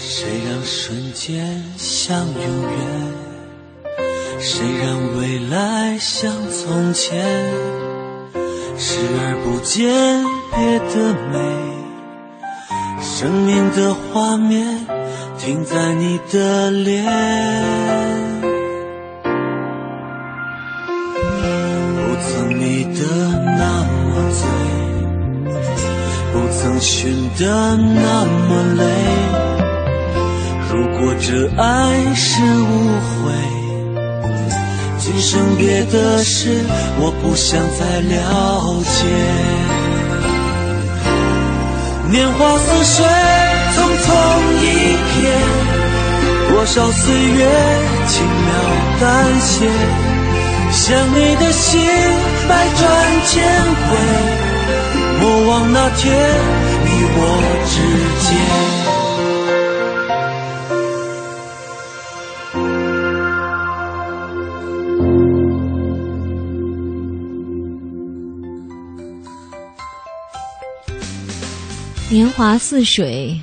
[0.07, 2.79] 谁让瞬间像永远？
[4.39, 7.21] 谁让未来像从前？
[8.77, 10.23] 视而不见
[10.55, 11.36] 别的美，
[13.26, 14.86] 生命的画面
[15.39, 17.03] 停在你的脸。
[21.95, 23.01] 不曾迷得
[23.57, 24.47] 那么醉，
[26.32, 28.84] 不曾寻得那么累。
[30.69, 33.34] 如果这爱是误会，
[34.99, 36.63] 今生别的事
[36.99, 39.74] 我不想再了解。
[42.09, 43.05] 年华似水，
[43.75, 44.07] 匆匆
[44.61, 44.63] 一
[45.11, 45.27] 瞥，
[46.49, 47.39] 多少岁月
[48.07, 48.53] 轻描
[49.01, 49.69] 淡写，
[50.71, 50.81] 想
[51.13, 51.81] 你的心
[52.47, 52.81] 百转
[53.25, 53.33] 千
[53.87, 53.97] 回，
[55.19, 56.03] 莫忘那天
[56.83, 56.87] 你
[57.17, 57.19] 我
[57.65, 57.73] 之
[58.27, 59.04] 间。
[72.16, 73.38] 年华似水，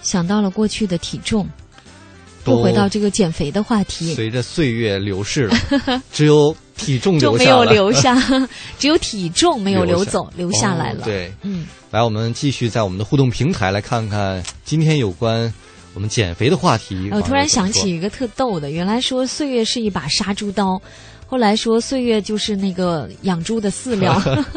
[0.00, 1.44] 想到了过去的体重，
[2.44, 4.14] 都又回到这个减肥的话题。
[4.14, 5.56] 随着岁月流逝了，
[6.12, 8.16] 只有体重就没有留下，
[8.78, 11.00] 只有体重没有流走，留下来了。
[11.00, 15.52] 哦对，嗯，来，我们继续在我们的互动平台来看看今天有关
[15.92, 17.10] 我们减肥的话题。
[17.10, 20.80] 我突然想起一个特逗的，原来说岁月是一把杀猪刀，
[21.26, 24.16] 后来说岁月就是那个养猪的饲料，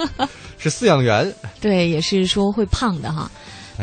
[0.60, 1.34] 是饲养员。
[1.60, 3.32] 对，也是说会胖的哈。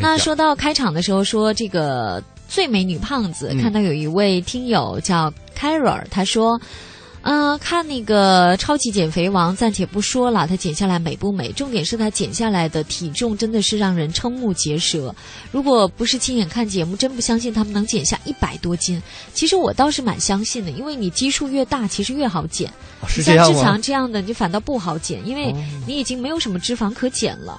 [0.00, 6.60] 那说到开场的时候，说这个最美女胖子，嗯看到有一位听友叫 Carol，他说。
[7.24, 11.52] 嗯、看那个超级减肥王，暂且不说了，他减下来美不美？
[11.52, 15.14] 重点是他减下来的体重真的是让人瞠目结舌。
[15.52, 19.00] 如果不是亲眼看节目，真不相信他们能减下一百多斤。
[19.34, 22.68] 其实我倒是蛮相信的，因为你基数越大，其实越好减。
[23.06, 23.80] 像志强？
[23.80, 27.56] 这样的，你反倒不好减，因为哦你已经没有什么脂肪可减了。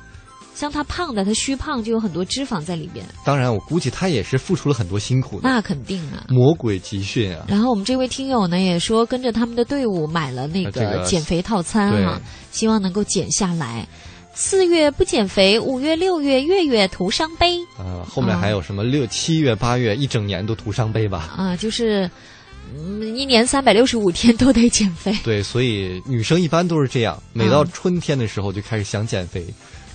[0.56, 5.50] 像他胖的，他虚胖就有很多脂肪在里边，当然，我估计他也是付出了很多辛苦的。
[5.50, 6.26] 那肯定啊。
[6.30, 7.46] 魔鬼集训啊！
[7.48, 13.88] 然后我们这位听友呢也说跟着他们的队伍买了那个个减肥套餐对哈、希望能够减下来。
[14.36, 21.36] 四月不减肥，五月、六月月月徒伤悲呃，后面还有什么六七月、八月，一整年都徒伤悲吧？
[21.38, 22.10] 啊，就是
[22.76, 25.16] 嗯，一年三百六十五天都得减肥。
[25.24, 29.46] 对，所以女生一般都是这样，每到嗯春天的时候就开始想减肥，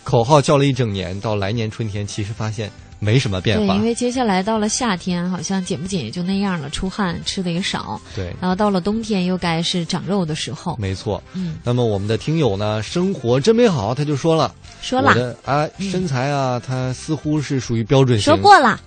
[0.08, 3.82] 口号叫了一整年，到来年春天，其实发现没什么变对，化因。
[3.82, 8.00] 为接下来到了夏天，好像减不减也就那样了，出汗吃的也少。
[8.16, 10.74] 对，然后到了冬天又该是长肉的时候。
[10.78, 11.22] 没错。
[11.34, 18.32] 嗯，那么我们的听友呢，生活真美好，他就说了，说了啊身材啊，他似乎是属于标准型。
[18.32, 18.80] 说过了，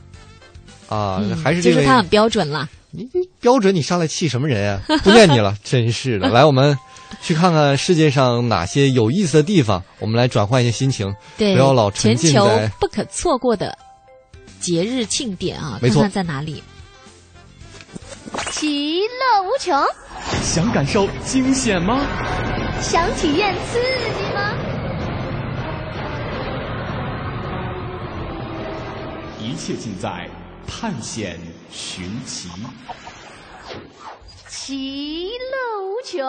[0.90, 2.68] 啊，嗯还是这是他很标准了。
[2.90, 4.82] 你你标准，你上来气什么人啊？
[5.04, 6.30] 不念你了， 真是的。
[6.30, 6.76] 来，我们
[7.22, 12.68] 去看看世界上哪些有意思的地方，我们来转换一下心情，对，不要老沉全球浸在。
[12.80, 13.78] 不可错过的
[14.60, 16.64] 节日庆典啊，没错看看在哪里。
[18.50, 19.80] 其乐无穷，
[20.42, 22.02] 想感受惊险吗？
[22.82, 24.54] 想体验刺激吗？
[29.40, 30.28] 一切尽在
[30.68, 31.40] 探险
[31.72, 32.50] 寻奇。
[34.64, 36.22] 其乐无穷。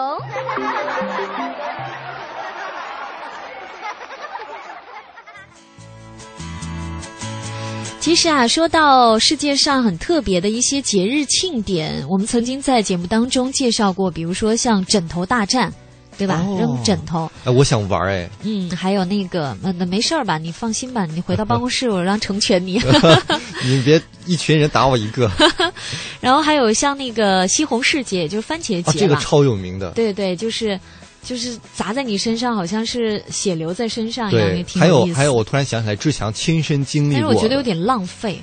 [7.99, 15.71] 其实啊，说到世界上很特别的一些节日庆典，我们曾经在节目当中介绍过，比如说像枕头大战，
[16.17, 16.43] 对吧？
[16.45, 20.37] 哦扔枕头，哎，我想玩哎，嗯，还有那个，那、那没事儿吧？
[20.37, 22.81] 你放心吧，你回到办公室，我让成全你。
[23.65, 25.29] 你别一群人打我一个
[26.19, 28.93] 然后还有像那个西红柿节，也就是番茄啊，节吧。
[28.99, 29.91] 这个超有名的。
[29.91, 30.79] 对对，就是
[31.23, 35.15] 就是砸在你身上，好像是血流在身上一样，挺还有意思。
[35.15, 37.35] 还有，我突然想起来，志强亲身经历但是过。
[37.35, 38.41] 我觉得有点浪费，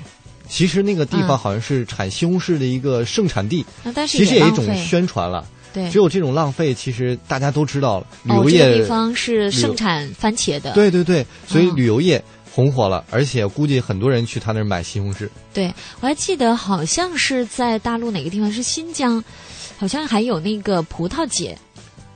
[0.49, 5.45] 其实那个地嗯方好像是产西红柿的一个盛产地，那但是其实也一种宣传了。
[5.73, 8.07] 对只有这种浪费，其实大家都知道了。
[8.23, 10.71] 旅哦，游业、这个地方是盛产番茄的。
[10.73, 15.29] 对对对，所以嗯旅游业红火了，而且估计很多人去他那儿买西红柿。
[15.53, 19.23] 对，我还记得好像是在大陆哪个地方是新疆，
[19.77, 21.57] 好像还有那个葡萄节，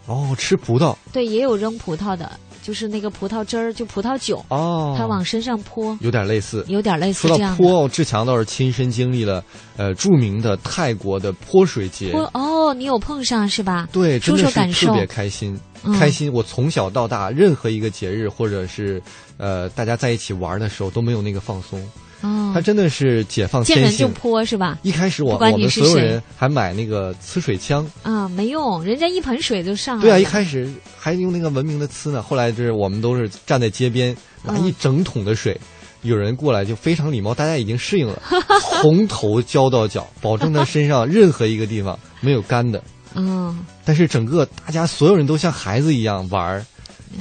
[0.05, 2.29] 哦，吃葡萄对，也有扔葡萄的，
[2.65, 6.65] 就是那个葡萄汁儿，就葡萄酒，哦，它往身上泼，有点类似。
[6.67, 7.63] 有点类似说这样的。
[7.63, 9.43] 到泼，志强倒是亲身经历了，
[9.77, 12.11] 呃，著名的泰国的泼水节。
[12.11, 13.87] 泼哦，你有碰上是吧？
[13.91, 14.79] 对，真说的说感受。
[14.79, 16.33] 是特别开心，嗯开心。
[16.33, 18.99] 我从小到大，任何一个节日或者是
[19.37, 21.79] 呃大家在一起玩的时候，都没有那个放松。
[22.25, 24.13] 哦，它真的是解放天见人就性。
[24.13, 24.77] 泼是吧？
[24.81, 30.09] 一开始我我们所有人还买那个呲水枪，啊，没用，人家一盆水就上来了。
[30.09, 35.59] 对啊，一开始还用那个文明的呲呢，后来就是我们都是站在街边拿嗯一整桶的水，
[36.01, 38.21] 有人过来就非常礼貌，大家已经适应了，
[38.81, 42.81] 从头浇到脚，保证他身上任何一个地方没有干的。
[43.17, 46.65] 嗯，但是整个大家所有人都像孩子一样玩儿，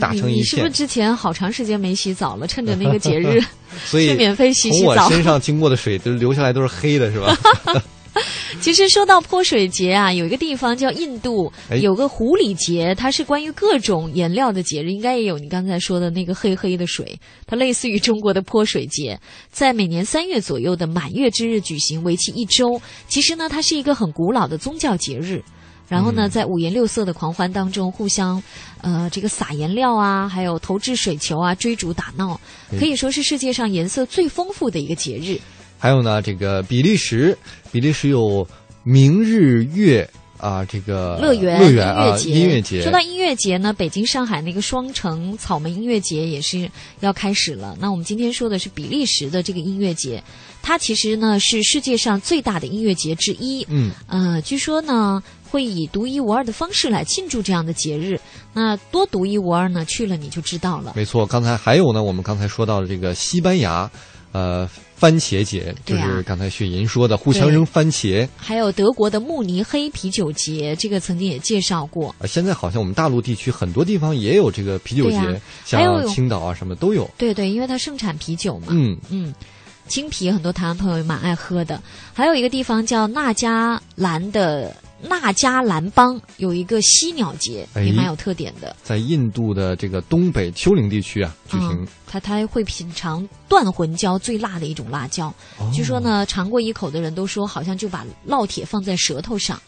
[0.00, 2.46] 打成一你你是不是，之前好长时间没洗澡了？
[2.46, 3.40] 趁着那个节日，
[3.84, 5.08] 所以去免费洗洗从我澡。
[5.10, 7.36] 身上经过的水都流下来都是黑的，是吧？
[8.60, 19.18] 其实说到泼水节啊，有一个地方叫印度，哎有个狐狸节，它是关于各种颜料的节日，应该也有你刚才说的那个黑黑的水，它类似于中国的泼水节，
[19.50, 22.80] 在每年三月左右的满月之日举行，为期一周。
[23.08, 25.42] 其实呢，它是一个很古老的宗教节日。
[25.88, 28.42] 然后呢，在五颜六色的狂欢当中，互相，
[28.80, 35.38] 呃，这个撒颜料啊，还有投掷水球啊，追逐打闹，嗯可以说是世界上颜色最丰富的一个节日。
[35.78, 37.36] 还有呢，这个比利时，
[37.70, 38.46] 比利时有
[38.82, 40.08] 明日月
[40.38, 42.16] 啊，这个乐园乐园啊。
[42.18, 42.82] 音乐节。
[42.82, 46.70] 说到音乐节呢，北京、上海那个双城草莓音乐节也是
[47.00, 47.76] 要开始了。
[47.78, 50.22] 那我们今天说的是比利时的这个音乐节，
[50.62, 53.66] 它其实呢是世界上最大的音乐节之一。
[53.68, 55.22] 嗯，呃，据说呢
[55.54, 58.18] 会以独一无二的方式来庆祝这样的节日。
[58.52, 59.84] 那多独一无二呢？
[59.84, 60.94] 去了你就知道了。
[60.96, 63.88] 没错，刚才还有呢，我们刚才说到的这个西班牙，
[64.32, 68.28] 呃，番茄节，就是刚才雪莹说的，互相扔番茄。
[68.36, 72.12] 还有德国的慕尼黑啤酒节，这个曾经也介绍过。
[72.18, 77.08] 呃现在好像我们大陆地区很多地方也有这个啤酒节，啊像青岛啊什么都有。
[77.16, 78.66] 对对，因为它盛产啤酒嘛。
[78.70, 79.32] 嗯嗯，
[79.86, 81.80] 青啤很多台湾朋友也蛮爱喝的。
[82.12, 88.74] 还有一个地方叫纳加兰的纳加兰邦，有一个犀鸟节，哎也蛮有特点的。
[88.82, 95.26] 在印度的这个东北丘陵地区啊举行嗯，它它会品尝断魂椒最辣的一种辣椒。
[95.58, 99.60] 哦据说呢，尝过一口的人都说，好像就把烙铁放在舌头上。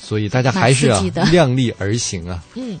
[0.00, 2.42] 所以大家还是啊蛮刺激的量力而行啊。
[2.56, 2.78] 嗯，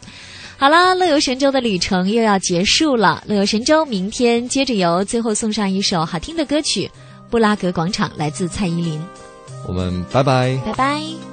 [0.58, 3.22] 好啦，乐游神州的旅程又要结束了。
[3.26, 6.86] 乐游神州明天接着游，最后送上一首好听的歌曲
[7.30, 9.00] 《布拉格广场》，来自蔡依林。
[9.68, 10.60] 我们拜拜。
[10.66, 11.31] 拜拜。